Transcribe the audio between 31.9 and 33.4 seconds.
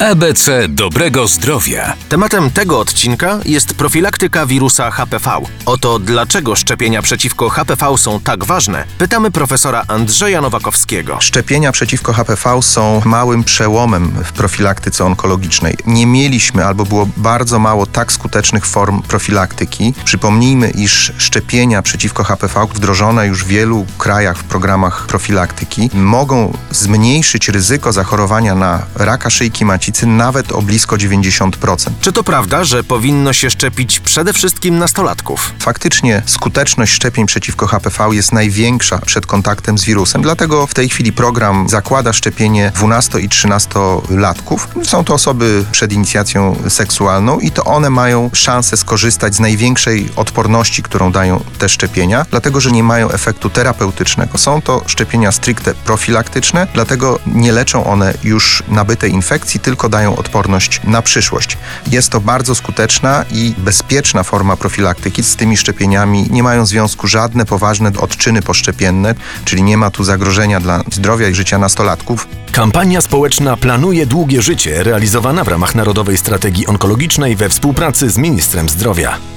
Czy to prawda, że powinno